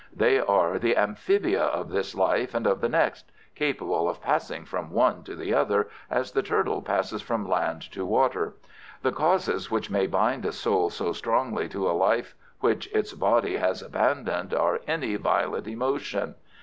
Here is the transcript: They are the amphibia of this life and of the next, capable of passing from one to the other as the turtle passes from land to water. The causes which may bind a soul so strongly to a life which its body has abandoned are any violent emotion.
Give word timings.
They 0.15 0.39
are 0.39 0.79
the 0.79 0.97
amphibia 0.97 1.61
of 1.63 1.91
this 1.91 2.15
life 2.15 2.55
and 2.55 2.65
of 2.65 2.81
the 2.81 2.89
next, 2.89 3.31
capable 3.53 4.09
of 4.09 4.19
passing 4.19 4.65
from 4.65 4.89
one 4.89 5.21
to 5.25 5.35
the 5.35 5.53
other 5.53 5.89
as 6.09 6.31
the 6.31 6.41
turtle 6.41 6.81
passes 6.81 7.21
from 7.21 7.47
land 7.47 7.83
to 7.91 8.03
water. 8.03 8.55
The 9.03 9.11
causes 9.11 9.69
which 9.69 9.91
may 9.91 10.07
bind 10.07 10.43
a 10.43 10.53
soul 10.53 10.89
so 10.89 11.13
strongly 11.13 11.69
to 11.69 11.87
a 11.87 11.93
life 11.93 12.33
which 12.61 12.87
its 12.91 13.13
body 13.13 13.57
has 13.57 13.83
abandoned 13.83 14.55
are 14.55 14.79
any 14.87 15.17
violent 15.17 15.67
emotion. 15.67 16.33